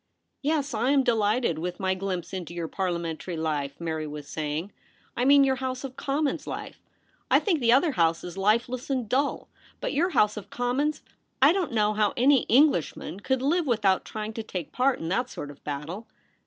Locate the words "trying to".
14.03-14.41